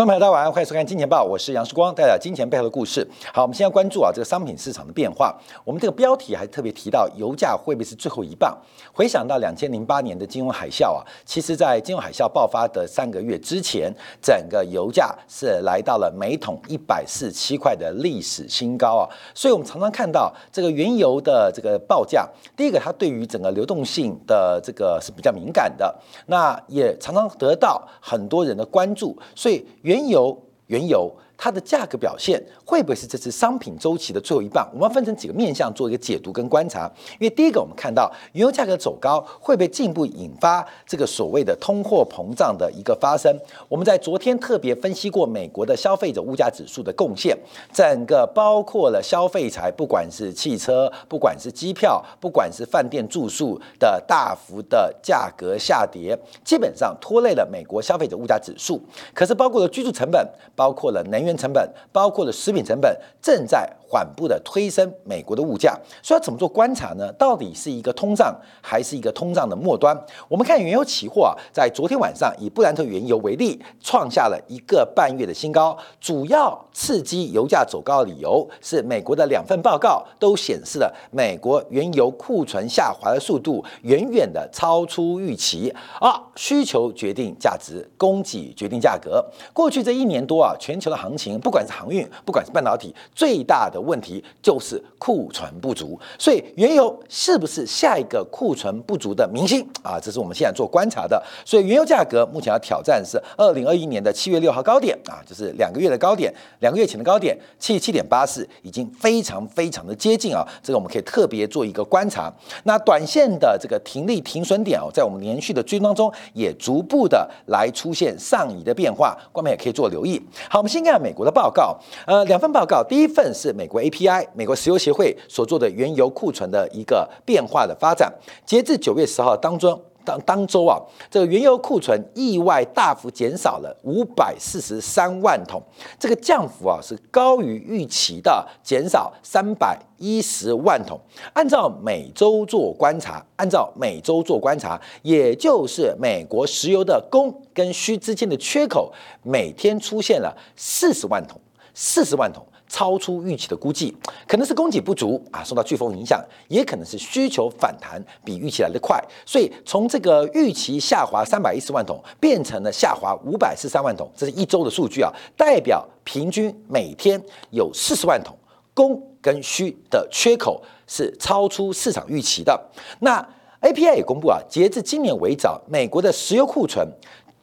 [0.00, 3.06] 观众朋友，大家晚上欢迎收看《金钱报》，我是杨世光，带来金钱背后的故事。
[3.34, 5.38] 好，我们现在关注啊这个商品市场的变化。
[5.62, 8.56] 我们这个标题还特别提到，油价会不会是最后一棒？
[8.94, 19.04] 回想到两千零八年的金融海啸啊，其实在金融海啸爆发的三个月之前，整个油价是来到了每桶一百四十七块的历史新高啊。
[19.34, 22.26] 所以我们常常看到这个原油的这个报价，
[22.56, 25.94] 第一个它对于整个流动性的这个是比较敏感的，
[26.28, 29.62] 那也常常得到很多人的关注，所以。
[29.90, 31.16] 原油，原油。
[31.42, 34.68] 它的价格表现会不会是这次商品周期的最后一棒？
[34.74, 36.86] 我们要分成几个面向做一个解读跟观察。
[37.18, 43.34] 因为第一个，我们看到原油价格走高，会不会进一步引发这个所谓的通货膨胀的一个发生？
[43.70, 47.34] 我们在昨天特别分析过美国的消费者物价指数的贡献，
[47.72, 58.78] 整个包括了消费财，不管是汽车，不管是机票，不管是饭店住宿的大幅的价格下跌，基本上拖累了美国消费者物价指数。
[59.14, 61.29] 可是包括了居住成本，包括了能源。
[61.36, 67.12] 成本包括了食品成本正在缓步的推升美国的物价，所以要怎么做观察呢？
[67.14, 69.96] 到底是一个通胀还是一个通胀的末端？
[70.28, 75.76] 我们看原油期货啊，在昨天晚上以布兰特原油为例，创下了一个半月的新高。
[76.00, 89.24] 主要刺激油价走高的理由是美国的两份报告都显示了美国原油库存下滑的速度远远的超出预期啊，需求决定价值，供给决定价格。
[89.52, 95.98] 过去这一年多啊，全球的行，不管是航运，不管是半导体，最大的问题就是库存不足。
[96.18, 100.00] 所以原油是不是下一个库存不足的明星啊？
[100.00, 101.22] 这是我们现在做观察的。
[101.44, 110.42] 所以原油价格目前要挑战是二零二一年的七月六号高点啊，就是两个月的高点，两个月前的高点七十七点八四，已经非常非常的接近啊。
[110.62, 112.32] 这个我们可以特别做一个观察。
[112.64, 120.20] 那短线的这个停利停损点哦，在我们连续的追踪当中，也逐步的来出现上移的变化，观众也可以做留意。
[120.48, 121.09] 好，我们先看美。
[121.10, 121.76] 美国的报告，
[122.06, 128.12] 呃，两份报告，第一份是美国 API，美国石油协会所做的原油库存的一个变化的发展。
[128.46, 130.78] 截至九月十号当中，当当周啊，
[131.10, 135.62] 这个原油库存意外大幅减少了五百四十三万桶，
[135.98, 140.98] 这个降幅啊是高于预期的减少三百一十万桶。
[141.32, 151.40] 按照每周做观察，按照每周做观察，也就是美国石油的供跟需之间的缺口每天出现了四十万桶，
[151.74, 153.94] 四十万桶超出预期的估计，
[154.28, 167.20] 可能是供给不足啊，受到飓风影响，也可能是需求反弹比预期来的快，所以从这个预期下滑三百一十万桶变成了下滑五百四三万桶，这是一周的数据啊，代表平均每天
[167.50, 168.38] 有四十万桶
[168.72, 172.70] 供跟需的缺口是超出市场预期的。
[173.00, 173.20] 那
[173.62, 176.88] API 也公布啊，截至今年为止，美国的石油库存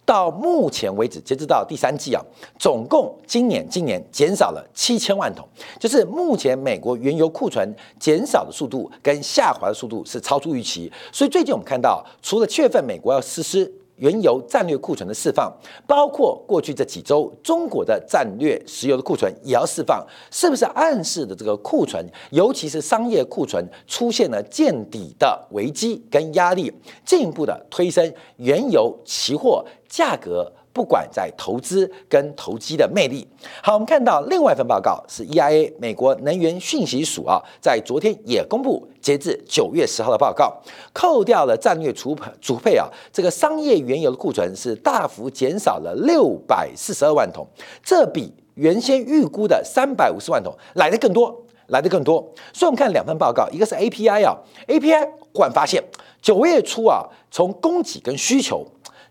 [0.07, 2.23] 到目前为止，截止到第三季啊，
[2.57, 5.45] 总共今年今年减少了七千万桶，
[5.77, 10.89] 就是目前美国原油库存减少的速度跟下滑的速度是超出预期。
[11.11, 13.69] 所以最近我们看到，除了七月份美国要实施。
[13.97, 15.51] 原油战略库存的释放，
[15.85, 26.71] 包括过去这几周中国的战略石油的库存也要释放，是不是暗示的这个库存，尤其是商业库存出现了见底的危机跟压力，
[27.05, 30.51] 进一步的推升原油期货价格？
[30.77, 33.27] 不管在投资跟投机的魅力，
[33.63, 40.55] 好，我们看到另外一份报告是 EIA 美国能源讯息署啊，在昨天也公布截至九月十号的报告，
[40.93, 47.47] 扣掉了战略储储配啊，这个商业原油的库存是大幅减少了六百四十二万桶，
[47.83, 51.35] 这比原先预估的三百五十万桶来的更多，
[51.69, 52.21] 来的更多。
[52.53, 55.83] 所以我们看两份报告，一个是 API 啊，API 忽然发现
[56.21, 58.63] 九月初啊，从供给跟需求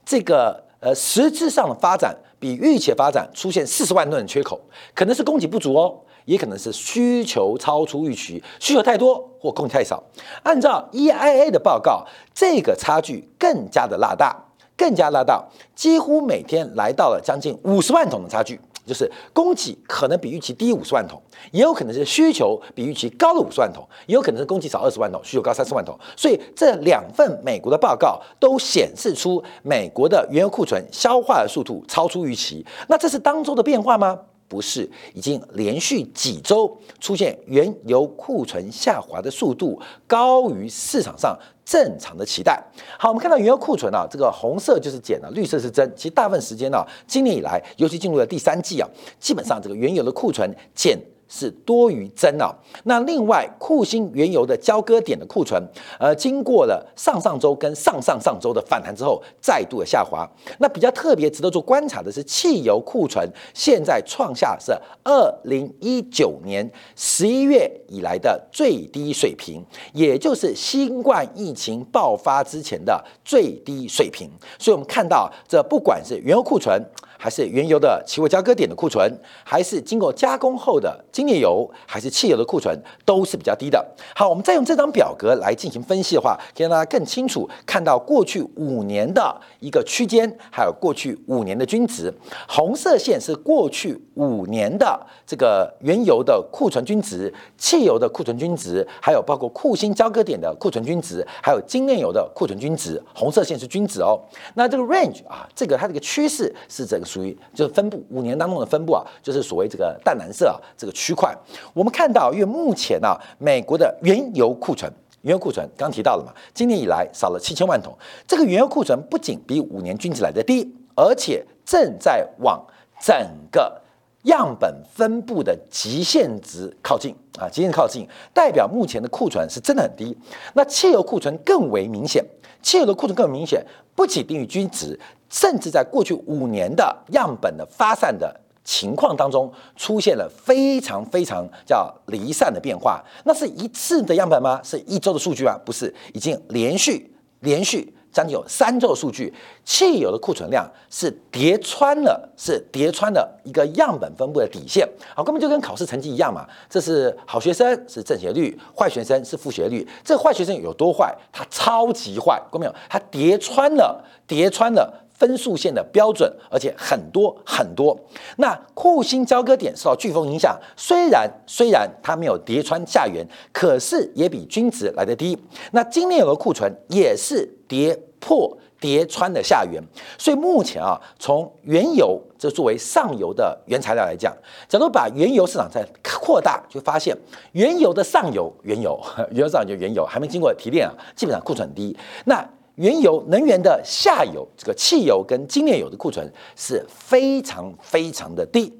[0.04, 0.64] 这个。
[0.80, 4.60] 呃，实质上的发展比预期发展出现四十万吨的缺口，
[4.94, 5.96] 可能是供给不足哦，
[6.26, 10.02] 也可能是需求超出预期，需求太多或供给太少。
[10.42, 14.36] 按照 EIA 的报告，这个差距更加的拉大，
[14.76, 15.42] 更加拉大，
[15.74, 18.60] 几乎每天来到了将近五十万桶的差距。
[18.86, 25.98] 就是供给可能比预期低五十万桶，也有可能是需求比预期高了五十万桶，也有可能是供给少二十万桶，需求高三十万桶。
[26.16, 32.64] 所以这两份美国的报告都显示出美国的原油库存消化的速度超出预期。
[32.88, 34.18] 那这是当周的变化吗？
[34.48, 41.36] 不是，已经连续几周出现原油库存下滑的速度高于市场上。
[41.66, 42.62] 正常的期待。
[42.96, 45.86] 好，我们看到原油库存啊，这个红色就是减了，绿色是增。
[45.96, 50.96] 其实大部分时间呢，今年以来，尤其进入了第三季啊，基本上这个原油的库存减
[51.28, 52.54] 是多于增啊。
[52.84, 55.62] 那另外，库欣原油的交割点的库存，
[55.98, 60.28] 呃，经过了上上周跟上上上周的反弹之后，再度的下滑。
[60.58, 64.72] 那比较特别值得做观察的是，汽油库存现在创下是
[65.04, 74.30] 二零一九年十一月以来的最低水平，也就是新冠疫情爆发之前的最低水平。
[74.58, 76.80] 所以，我们看到这不管是原油库存。
[77.18, 79.10] 还是原油的期货交割点的库存，
[79.42, 83.84] 还是经过加工后的精炼油，还是汽油的库存，都是比较低的。
[84.14, 92.12] 好，我们再用这张表格来进行分析的话，可以让大家更清楚看到过去五年的一个区间，还有过去五年的均值。
[92.46, 103.02] 红色线是过去五年的这个原油的库存均值、汽油的库存均值，还有包括库欣交割点的库存均值，还有精炼油的库存均值。
[103.14, 104.20] 红色线是均值哦。
[104.54, 107.05] 那这个 range 啊，这个它这个趋势是这个。
[107.06, 111.32] 属于就是分布五年当中的分布啊，就是所谓这个淡蓝色啊这个区块。
[111.72, 114.92] 我们看到，因为目前呢，美国的原油库存，
[115.22, 117.96] 原油库存刚提到了嘛，今年以来少了七千万桶。
[118.26, 122.64] 这个原油库存不仅比五年均值来的低，而且正在往
[123.00, 123.14] 整
[123.52, 123.80] 个
[124.24, 130.16] 样本分布的极限值靠近啊，极限靠近，代表目前的库存是真的很低。
[130.54, 132.24] 那汽油库存更为明显，
[132.62, 133.64] 汽油的库存更明显，
[133.94, 134.98] 不仅低于均值。
[135.28, 138.34] 甚至在过去五年的样本的发散的
[138.64, 143.00] 情况当中，出现了非常非常叫离散的变化。
[143.24, 144.60] 那是一次的样本吗？
[144.64, 145.56] 是一周的数据吗？
[145.64, 149.32] 不是，已经连续连续将近有三周的数据。
[149.64, 154.88] 汽油的库存量是叠穿了，是叠穿了一个样本分布的底线。
[155.14, 156.44] 好，根本就跟考试成绩一样嘛。
[156.68, 159.86] 这是好学生是正学率，坏学生是负学率。
[160.04, 161.14] 这坏学生有多坏？
[161.30, 162.74] 他超级坏，看没有？
[162.88, 164.92] 他叠穿了，叠穿了。
[165.18, 167.98] 分数线的标准，而且很多很多。
[168.36, 175.38] 那库欣交割点受到飓风影响，虽然虽然它没有叠穿下缘，可是也比均值来的低。
[175.72, 179.82] 那精炼油的库存也是跌破叠穿的下缘，
[180.18, 184.36] 所以目前啊，从原油这作为上游的原材料来讲，
[184.68, 185.82] 假如把原油市场再
[186.20, 187.16] 扩大，就发现
[187.52, 189.00] 原油的上游，原油
[189.32, 191.96] 原油上游原油还没经过提炼啊， 基本上库存低。
[192.26, 192.46] 那
[192.76, 198.72] 原油能源的下游，这个汽油跟精炼油的库存是非常非常的低，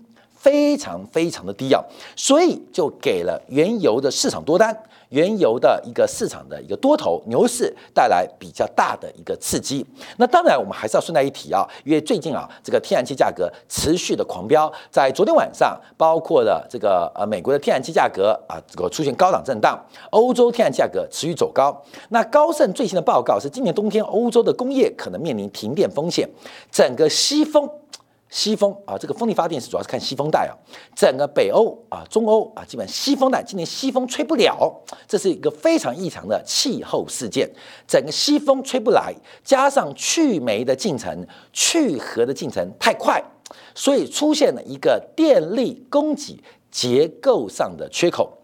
[0.47, 1.83] 非常非常的低啊，
[2.15, 4.73] 所以就给了原油的市场多单。
[5.11, 9.87] 原油的一个市场的一个多头牛市带来比较大的一个刺激。
[10.19, 21.81] 那当然，我们还是要顺带一提啊，因为最近啊，这个天然气价格持续的狂飙，在昨天晚上，包括了这个呃美国的天然气价格啊，这个出现高档震荡，欧洲天然气价格持续走高。
[22.09, 26.29] 那高盛最新的报告是，今年冬天欧洲的工业可能面临停电风险，
[26.71, 27.69] 整个西风。
[28.28, 30.52] 西风啊，这个风力发电是主要是看西风带啊，
[30.96, 34.73] 整个北欧啊、中欧啊，基本西风带今年西风吹不了，
[35.06, 37.49] 这是一个非常异常的气候事件。
[37.87, 39.14] 整个西风吹不来，
[39.44, 43.23] 加上去煤的进程、去核的进程太快，
[43.75, 48.37] 所以出现了一个电力供给结构上的缺口。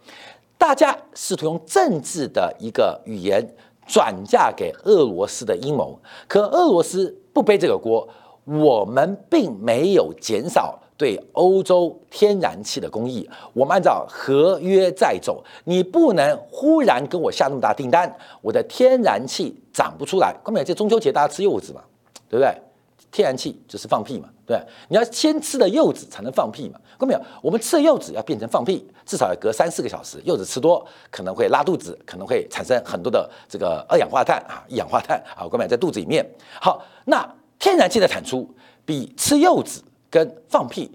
[0.56, 3.44] 大家试图用政治的一个语言
[3.84, 5.98] 转嫁给俄罗斯的阴谋，
[6.28, 8.08] 可俄罗斯不背这个锅。
[8.44, 15.42] 我们并没有减少对欧洲天然气的供应，我们按照合约在走。
[15.64, 20.34] 你不能忽然跟我下那么大订单，我的天然气涨不出来。
[20.42, 21.80] 关键这中秋节大家吃柚子嘛，
[22.28, 22.52] 对不对？
[23.10, 24.58] 天然气就是放屁嘛，对
[24.88, 26.80] 你要先吃的柚子才能放屁嘛。
[26.98, 30.20] 看没有我们吃的柚子要变成放屁，至少要隔三四个小时。
[30.24, 36.24] 柚子吃多可能会拉肚子，可能会产生很多的这个二氧化碳啊，一氧化碳啊，关键在肚子里面。
[36.60, 37.28] 好，那。
[37.62, 38.52] 天然气的产出
[38.84, 40.90] 比吃柚子跟放屁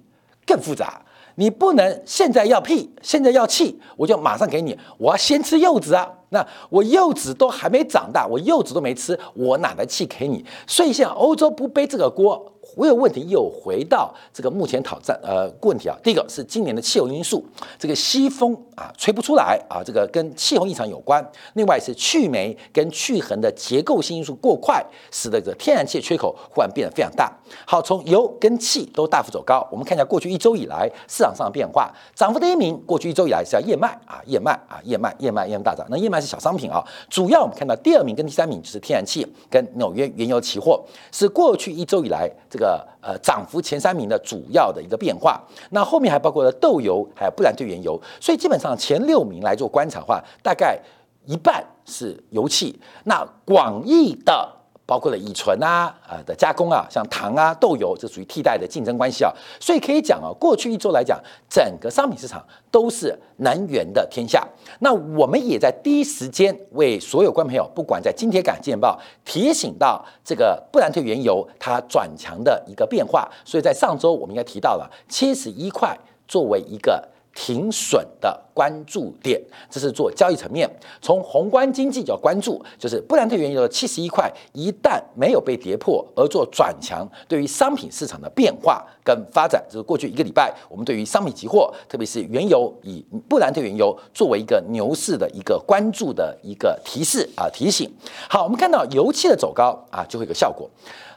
[0.45, 1.01] 更复杂，
[1.35, 6.11] 你不能现在要屁，现在要气，我就马上给你，我要先吃柚子啊。
[6.27, 10.45] 那我柚子都还没长大，我柚子都没吃，我哪来气给你？
[10.67, 12.56] 所以现在欧洲不背这个锅。
[12.77, 17.43] 我有问题又回到这个目前挑战呃问题啊，第一个是今年的气候因素，
[17.79, 21.27] 这个西风啊吹不出来啊，这个跟气候异常有关。
[21.53, 27.35] 另外是去煤跟去衡的结构性因素过快，使得这个天然气缺口忽然变得非常大。
[27.65, 31.91] 好，从油跟气都大幅走高，我们看一下过去一周以来市场上的变化。
[32.13, 35.83] 涨幅第一名，过去一周以来是叫燕麦啊，燕麦啊，燕麦，燕麦，燕麦大涨。
[35.89, 40.79] 那燕麦是小商品啊，主要我们看到第二名跟第三名就是天然气跟纽约原油期货，
[41.11, 42.66] 是过去一周以来这个。
[42.67, 50.77] 呃呃涨幅前三名的主要的一个变化，那后面还包括了豆油，还有布兰特原油，所以基本上前六名来做观察的话，大概
[51.25, 52.77] 一半是油气。
[53.05, 54.56] 那广义的
[54.87, 59.31] 包括了乙醇啊啊的加工啊，像糖啊、豆油，这属于替代的竞争关系啊。
[59.59, 64.47] 所以可以讲啊，过去一周来讲，整个商品市场都是能源的天下。
[64.79, 73.29] 那我们也在第一时间为所有观众朋友，不管在金铁杆见报提醒到这个布兰特原油它转强的一个变化。
[73.43, 75.95] 所以在上周我们应该提到了七十一块
[76.27, 77.05] 作为一个。
[77.39, 79.39] 停损的关注点，
[79.69, 80.67] 这是做交易层面。
[80.99, 97.87] 从宏观经济角关注，就是布兰特原油的七十一块，一旦没有被跌破而做转强，对于商品市场的变化跟发展，这是过去一个礼拜我们对于商品期货，特别是原油以布兰特原油作为一个牛市的一个关注的一个提示啊提醒。
[98.27, 100.67] 好，我们看到油气的走高啊，就会有个效果。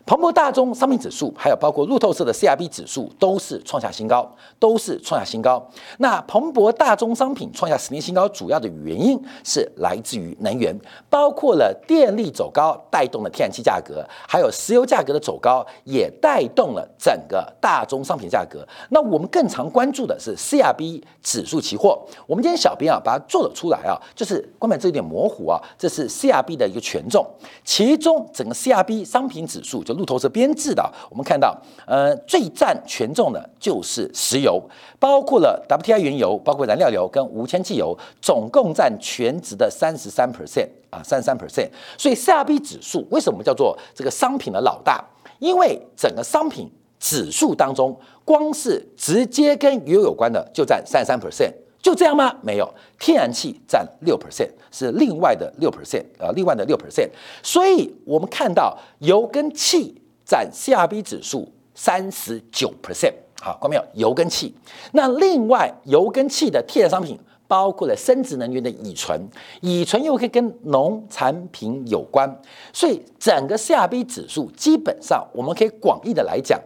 [0.07, 4.29] 彭博大宗商品指数，还有包括路透社的 CRB 指数，都是创下新高，
[4.59, 5.65] 都是创下新高。
[5.99, 10.77] 那彭博大宗商品创下十年新高，主要的原因是来自于能源，
[11.09, 18.67] 包括了电力走高带动了天然气价格，还有石油价格的走高，也带动了整个大宗商品价格。
[18.89, 22.01] 那我们更常关注的是 CRB 指数期货。
[22.27, 27.25] 我们今天小编啊把它做了出来啊，就是光板这有点模糊啊，这是 CRB 的一个权重，
[27.65, 30.00] 其中整个 CRB 商品指数就。
[30.01, 34.61] 路透社编制的，我们看到，呃，最占权重的就是石油，
[34.99, 41.69] 包括了 WTI 原油，包括燃料油跟无铅汽油，总共占全值的三十三 percent 啊，三十三 percent。
[41.99, 45.05] 所以 CRB 指数为什么叫做这个商品的老大？
[45.39, 51.53] 因为整个商品指数当中，光是直接跟油有关的就占三十三 percent。
[51.83, 52.37] 就这样吗？
[52.43, 57.09] 没有，天然气占六 percent，是另外的六 percent，呃，另外的六 percent。
[57.43, 59.95] 所以我们看到油跟气
[60.25, 63.15] 占 CRB 指数三十九 percent。
[63.41, 63.85] 好，看到没有？
[63.95, 64.55] 油跟气。
[64.93, 67.19] 那另外油跟气的替代商品
[67.49, 69.19] 包括了生殖能源的乙醇，
[69.63, 72.31] 乙醇又可以跟农产品有关，
[72.75, 76.61] 所以整个 CRB 指数基本上我们可以广义的来讲。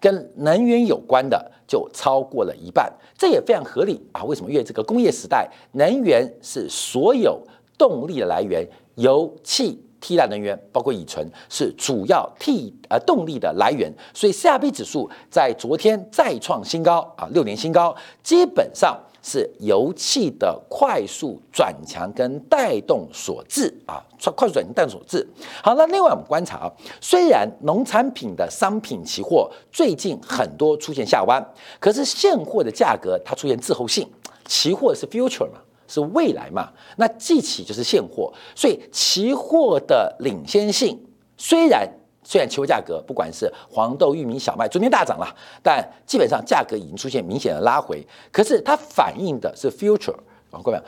[0.00, 4.22] 跟能源有关的就超过了一半，这也非常合理啊！
[4.24, 4.50] 为什么？
[4.50, 7.40] 因为这个工业时代，能源是所有
[7.78, 8.62] 动力的来源，
[8.96, 19.00] 油气替代能源，包括乙醇是主要替呃动力的来源，所以 CRB 指数在昨天再创新高啊，六年新高，基本上。
[19.22, 24.02] 是油气的快速转强跟带动所致啊，
[24.34, 25.26] 快速转强带动所致。
[25.62, 31.40] 好，那另外我们观察啊，虽然农产品的商品期货最近很多出现下弯，
[31.78, 34.08] 可是现货的价格它出现滞后性，
[34.44, 41.00] 期货是 future 嘛，是未来嘛，那记起就是现货，所以期货的领先性
[41.36, 41.88] 虽然。
[42.24, 48.06] 虽然期货价格不管是黄豆、玉米、小麦昨天大涨了，但基本上价格已经出现明显的拉回。
[48.30, 50.14] 可是它反映的是 future，
[50.50, 50.80] 啊，各位，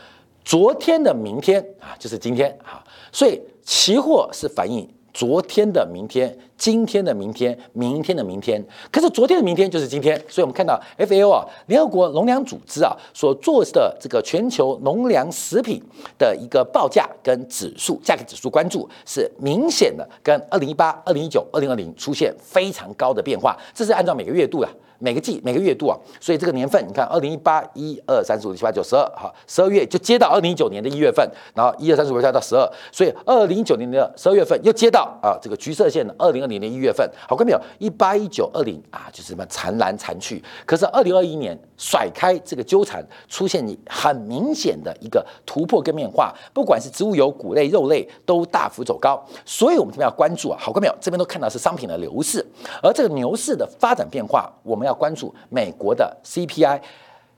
[0.44, 4.88] 昨天的明天啊，就是今天啊，所以期货是反映。
[5.12, 15.82] 昨天的明天，今天的明天，明天的明天，可是昨天的明天就是今天，所以我们看到 FAO 啊，联合国农粮组织啊所做的这个全球农粮食品
[16.16, 24.70] 的一个报价跟指数价格指数关注是明显的跟二零一八、二零一九、二零二零出现非常高的变化，这是按照每个月度啊。
[25.00, 37.60] 每个季每个月度啊，所以这个年份你看，二零一八一二三四五六七八九十二，好，十二月就接到二零一九年的一月份，然后一二三四五六七八到十二，所以二零一九年的十二月份又接到啊这个橘色线的二零二零年一月份，好，看没有？
[37.80, 50.94] 一八一九二零啊，就是什么残来残去，可是二零二一年甩开这个纠缠，出现你很明显的一个突破跟变化，不管是植物油、谷类、肉类都大幅走高，所以我们这边要关注啊，好，看没有？
[51.00, 52.46] 这边都看到是商品的流势，
[52.80, 54.84] 而这个牛市的发展变化，我们。
[54.84, 56.78] 要关注美国的 CPI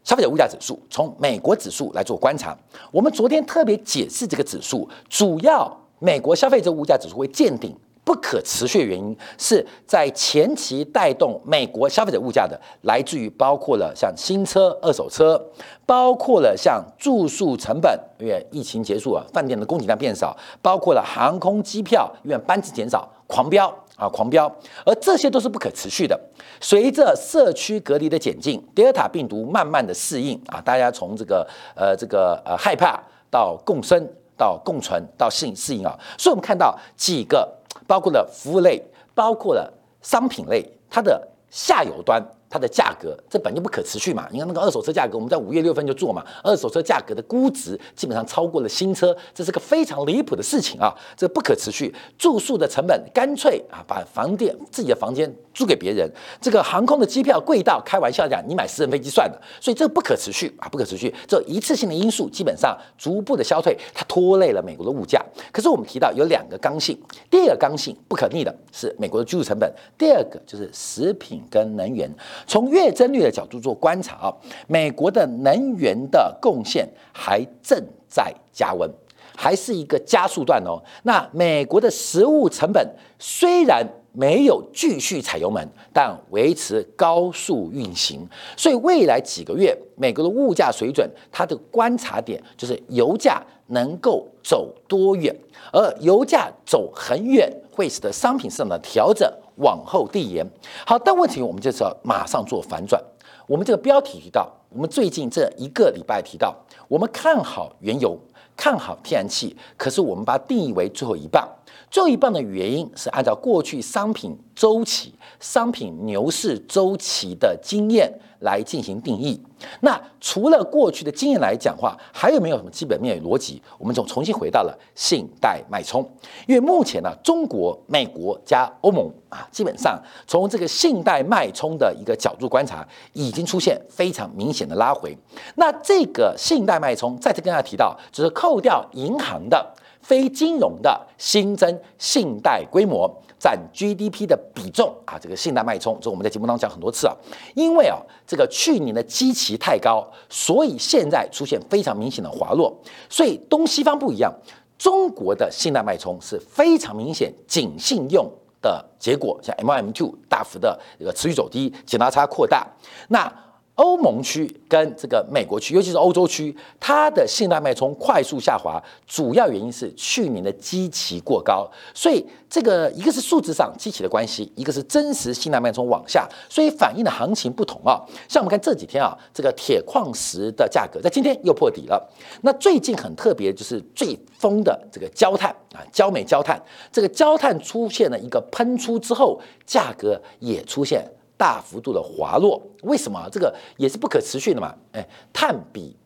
[0.02, 2.58] 消费者物价指数，从美国指数来做观察。
[2.90, 7.72] 我们昨天特别解释这个指数，主要美国消费者物价指数会见顶
[8.06, 15.44] 不可持续的原因，是在前期带动美国消费者物价的，来自于包括了像新车、二手车，
[15.84, 23.74] 包括了像住宿成本，因为疫情结束啊，饭店的供给量变少，包括了航空机票，因为班次减少，狂飙。
[23.96, 24.46] 啊，狂飙，
[24.84, 26.20] 而这些都是不可持续的。
[26.60, 37.50] 随着社区隔离的减进，德尔塔病毒慢慢的适应啊，大家从这个呃这个呃害怕到共生到共存到适应适应啊，所以我们看到几个
[37.86, 38.82] 包括了服务类，
[39.14, 42.22] 包括了商品类，它的下游端。
[42.56, 44.26] 它的价格，这本就不可持续嘛。
[44.32, 51.94] 你看那个二手车价格，我们在五月六份就做嘛，二手车价格的估值基本上超过了新车，这是个非常离谱的事情啊，这不可持续。
[52.16, 56.10] 住宿的成本干脆啊，把房店自己的房间租给别人，
[56.40, 61.14] 这个航空的机票贵到开玩笑讲，你买私人飞机算了，所以这不可持续啊，不可持续。
[61.28, 65.22] 这一次性的因素基本上逐步的消退，它拖累了美国的物价。
[65.52, 66.98] 可是我们提到有两个刚性，
[67.30, 72.10] 第二个刚性不可逆的是美国的居住成本，第二个就是食品跟能源。
[72.46, 74.34] 从月增率的角度做观察啊，
[74.66, 78.88] 美国的能源的贡献还正在加温，
[79.36, 80.80] 还是一个加速段哦。
[81.02, 82.88] 那美国的食物成本
[83.18, 88.26] 虽然没有继续踩油门，但维持高速运行，
[88.56, 95.34] 所以未来几个月美国的物价水准，它的观察点就是油价能够走多远，
[95.70, 100.46] 而油价走很远，会使得商品市场的调整往后递延。
[100.86, 103.02] 好，但问题我们就是要马上做反转。
[103.46, 106.54] 我们这个标题提到，我们最近这一个礼拜提到，
[106.88, 108.18] 我们看好原油，
[108.56, 111.48] 看好天然气，可是我们把它定义为最后一棒。
[111.90, 119.40] 最后一棒的原因是按照过去商品周期、商品牛市周期的经验来进行定义。
[119.80, 123.62] 那除了过去的经验来讲话，还有没有什么基本面逻辑？
[123.78, 126.06] 我们从重新回到了信贷脉冲。
[126.46, 135.16] 因为目前呢，中国、美国加欧盟啊，基本上从这个信贷脉冲的一个角度观察，已经出现非常明显的拉回。
[135.54, 139.74] 那这个信贷脉冲再次跟大家提到，就是扣掉银行的。
[140.06, 147.16] 非金融的新增信贷规模占 GDP 的比重啊，这个信贷脉冲，这我们在节目当中讲很多次啊。
[147.54, 152.72] 因为啊，这个去年的基期太高，所以现在出现非常明显的滑落。
[153.10, 154.32] 所以东西方不一样，
[154.78, 158.30] 中国的信贷脉冲是非常明显紧信用
[158.62, 162.64] 的结果，像 M1、M2 大幅的一个持续走低，紧拉差扩大。
[163.08, 163.30] 那
[163.76, 178.00] 欧盟区跟这个美国区，尤其是欧洲区，它的信贷脉冲快速下滑，主要原因是去年的基期过高，所以这个一个是数字上基期的关系，一个是真实信贷脉冲往下，所以反映的行情不同啊。
[178.28, 182.10] 像我们看这几天啊，这个铁矿石的价格在今天又破底了。
[182.40, 186.58] 那最近很特别，就是最疯的这个焦炭啊，焦煤焦炭，
[186.90, 191.04] 这个焦炭出现了一个喷出之后，价格也出现。
[191.36, 193.28] 大幅度的滑落，为什么？
[193.30, 194.74] 这个也是不可持续的嘛。
[194.92, 195.96] 哎，碳比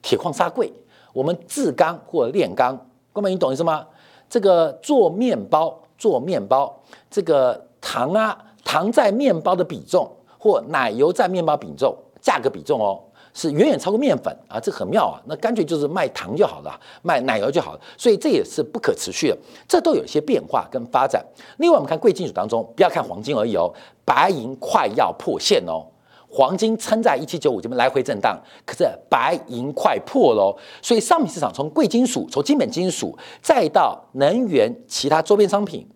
[0.00, 0.72] 铁矿砂贵，
[1.12, 3.86] 我们制钢或炼钢，哥们，你懂意思吗？
[4.28, 13.02] 这个做面包，做面包，这个糖啊，糖在面包的比重，或奶油在面包比重，价格比重哦。
[13.34, 15.20] 是远远超过面粉啊，这很妙啊！
[15.26, 19.38] 那干脆就是卖糖就好了，卖奶油就好了，所以这也是不可持续的。
[19.66, 21.24] 这都有一些变化跟发展。
[21.58, 23.72] 另外，我们看贵金属当中，不要看黄金而已哦，
[24.04, 25.86] 白银快要破线哦。
[26.28, 30.56] 黄金撑在一七九五这边来回震荡，可是白银快破喽。
[30.80, 35.86] 所以商品市场从贵金属、从基本金属，再到能源、其他周边商品。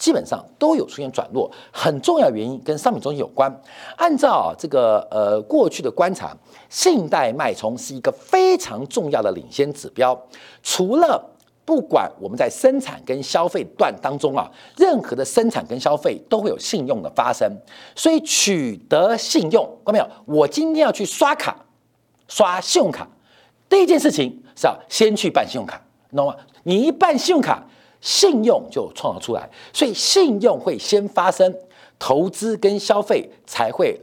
[0.00, 3.54] 基本上都有出现转弱，很重要原因跟商品中心有关。
[3.98, 6.34] 按照这个呃过去的观察，
[6.70, 10.18] 信贷脉冲是一个非常重要的领先指标。
[10.62, 11.22] 除了
[11.66, 17.46] 不管我们在生产跟消费段当中啊，任何的生产跟消费都会有信用的发生，
[17.94, 20.08] 所以取得信用，看到没有？
[20.24, 21.54] 我今天要去刷卡，
[22.26, 23.06] 刷信用卡，
[23.68, 25.82] 第一件事情是要先去办信用卡，
[26.16, 26.34] 懂吗？
[26.62, 27.66] 你一办信用卡。
[28.00, 31.54] 信用就创造出来，所以信用会先发生，
[31.98, 34.00] 投资跟消费才会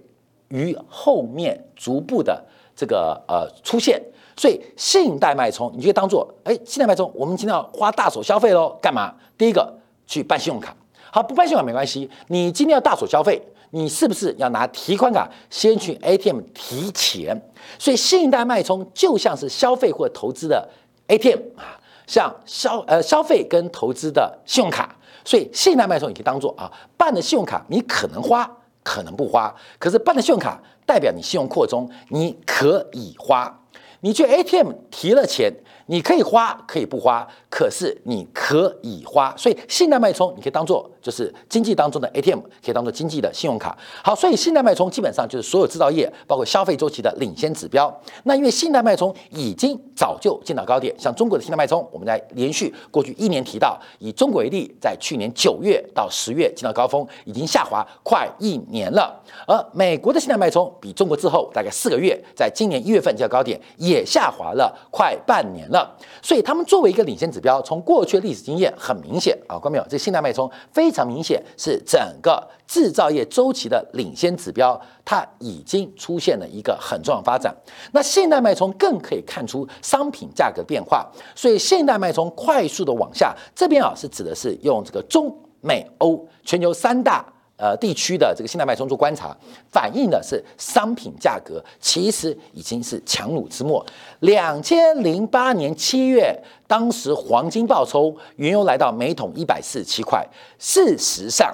[0.50, 4.02] 于后面逐步的这个呃出现。
[4.36, 9.12] 所以信贷脉冲，你就当做哎，信贷脉冲，我们今天要花大手消费喽，干嘛？
[9.36, 9.74] 第一个
[10.06, 10.76] 去办信用卡，
[11.12, 12.08] 好，不办信用卡没关系。
[12.28, 17.42] 你今天要大手消费，你是不是要拿提款卡先去 ATM 提钱？
[17.80, 20.70] 所以信贷脉冲就像是消费或投资的
[21.08, 21.77] ATM 啊。
[22.08, 28.50] 像消呃消费跟投资的信用卡，所以信贷脉冲你可以当做啊办的信用卡，你可能花
[28.82, 33.60] 可能不花，可是办的信用卡代表你信用扩充，你可以花，
[34.00, 35.54] 你去 ATM 提了钱。
[35.88, 43.78] 你可以花，可以不花，可是你可以花，所以信贷脉冲你可以当做就是经济当中的 ATM，可以当做经济的信用卡。
[44.04, 47.94] 好，所以信贷脉冲基本上就是所有制造业，包括消费周期的领先指标。
[48.24, 59.18] 那因为信贷脉冲已经早就见到高点，像中国的信贷脉冲，我们在连续过去一年提到，以中国为例，在去年九月到十月见到高峰，已经下滑快一年了。
[59.46, 65.77] 而美国的信贷脉冲比中国滞后大概四个月，在今年一月份见到高点，也下滑了快半年了。
[65.78, 65.98] 了。
[66.22, 77.56] 所以他们作为一个领先指标，从过去历史经验很明显啊，观众朋友，这信贷脉冲非常明显，是整个制造业周期的领先指标，它已经出现了一个很重要发展。
[77.92, 87.26] 那信贷脉冲更可以看出商品价格变化，所以信贷脉冲快速的往下，这边啊是指的是用这个中美欧全球三大。
[87.58, 89.36] 呃，地区的这个信贷脉冲做观察，
[89.72, 93.84] 反映的是商品价格其实已经是强弩之末。
[94.20, 100.24] 两千零八年七月，当时黄金爆抽，原油来到每桶一百四十七块。
[100.60, 101.52] 事实上，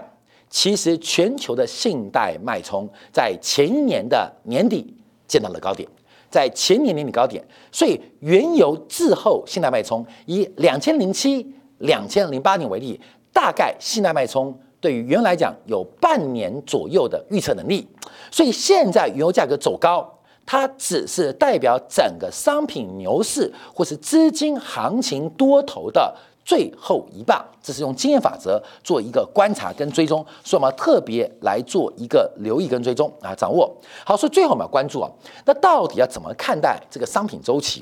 [0.49, 4.93] 其实全球的信贷脉冲在前一年的年底
[5.25, 5.87] 见到了高点，
[6.29, 7.41] 在前年年底高点。
[7.71, 12.99] 所以，原油滞后信贷脉冲，以两千零七、两千零八年为例，
[13.31, 14.53] 大概信贷脉冲。
[14.83, 17.87] 对于原油来讲，有半年左右的预测能力，
[18.29, 20.05] 所以现在原油价格走高，
[20.45, 27.41] 它只是代表整个商品牛市或是资金行情多头的最后一棒。
[27.61, 34.17] 这是用经验法则做一个观察跟追踪，所以我们要特别来做一个留意跟追踪啊，掌握好。
[34.17, 35.09] 所以最后我们要关注啊，
[35.45, 37.81] 那到底要怎么看待这个商品周期？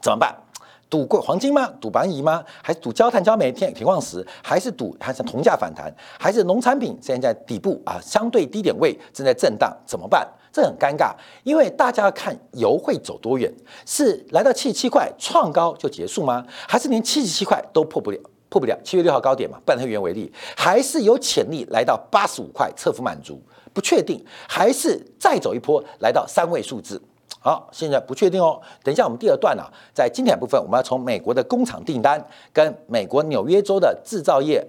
[0.00, 0.32] 怎么办？
[0.88, 1.70] 赌过黄金吗？
[1.80, 2.44] 赌白银吗？
[2.62, 4.24] 还是赌焦炭、焦煤、铁铁矿石？
[4.42, 5.92] 还是赌还是铜价反弹？
[6.18, 9.76] 还是农产品现在底部啊，相对低点位正在震荡？
[9.84, 10.26] 怎么办？
[10.52, 13.52] 这很尴尬，因为大家要看油会走多远，
[13.84, 16.46] 是来到七十七块创高就结束吗？
[16.66, 18.18] 还是连七十七块都破不了？
[18.48, 19.58] 破不了七月六号高点嘛？
[19.66, 23.42] 半黑元为例，还是有潜力来到八十五块侧幅满足？
[23.74, 27.02] 不确定，还是再走一波来到三位数字？
[27.46, 28.60] 好，现在不确定哦。
[28.82, 29.62] 等一下，我们第二段呢，
[29.94, 32.20] 在经典部分，我们要从美国的工厂订单
[32.52, 34.66] 跟美国纽约州的制造业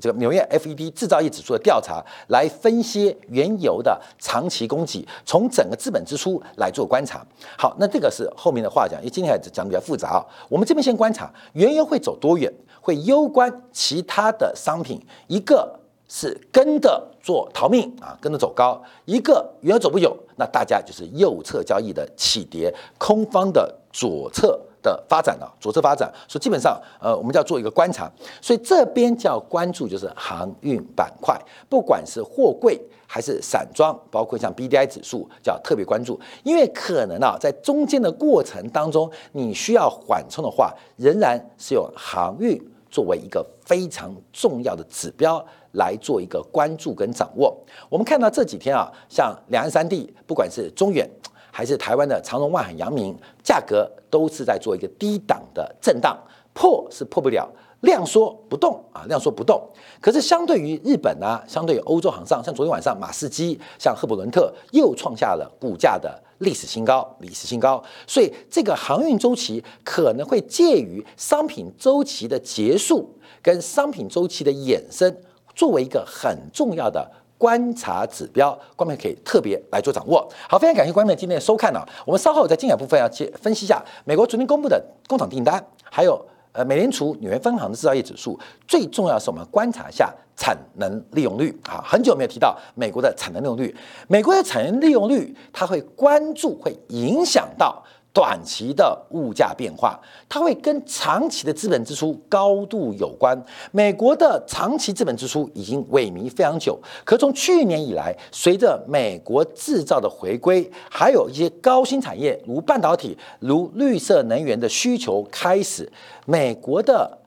[0.00, 7.26] 这个纽约 FED 制造业指数的调查来分析原油的长期供给，从整个资本支出来做观察。
[7.58, 10.22] 好，那这个是后面的话讲，因为今天讲比较复杂啊。
[10.48, 12.48] 我们这边先观察原油会走多远，
[12.80, 15.80] 会攸关其他的商品一个。
[16.12, 28.10] 是跟着做逃命啊，跟着走高，一个原油走不久，那大家就是右侧交易的起跌，空方的左侧的发展了，左侧发展，所以基本上，呃，我们就要做一个观察，
[28.42, 45.44] 所以这边叫关注就是航运板块，不管是货柜还是散装，包括像 B D I 指数，叫特别关注，因为可能啊，在中间的过程当中，你需要缓冲的话，仍然是有航运作为一个非常重要的指标。
[45.74, 47.56] 来做一个关注跟掌握。
[47.88, 51.08] 我们看到这几天啊，像两岸三地，不管是中远
[51.52, 56.18] 还是台湾的长荣、万海、阳明，价格都是在做一个低档的震荡，
[56.52, 57.48] 破是破不了，
[57.82, 59.62] 量缩不动啊，量缩不动。
[60.00, 67.82] 可是相对于日本啊，相对于欧洲行上，像昨天晚上马士基、像赫伯伦特又创下了股价的历史新高，历史新高。
[68.06, 75.16] 所以这个航运周期可能会介于商品周期的结束跟商品周期的衍生。
[75.54, 80.26] 作为一个很重要的观察指标，观众可以特别来做掌握。
[80.48, 81.84] 好，非常感谢观众今天的收看呢。
[82.06, 88.38] 我们稍后在精彩部分要接分析一下美国昨天公布的工厂订单，还有呃美联储纽约分行的制造业指数。
[88.66, 93.74] 最重要是我们观察一下产能利用率啊，很久没有提到美国的产能利用率。
[94.08, 97.82] 美国的产能利用率，它会关注，会影响到。
[98.12, 103.40] 短期的物价变化，它会跟长期的资本支出高度有关。
[103.70, 115.90] 美国的长期资本支出已经萎靡非常久，可从去年以来，随着美国制造的回归，还有一些高新产业，如半导体、如绿色能源的需求开始，
[116.26, 117.19] 美国的。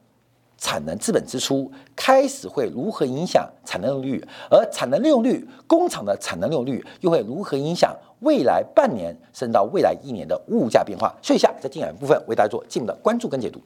[0.63, 11.13] 产能资本支出开始会如何影响产能利用率，而产能利用率、工厂的产能利用率又会如何影响未来半年甚至到未来一年的物价变化？
[11.21, 13.60] 所以下，在近两部分为大家做进一步的关注跟解读。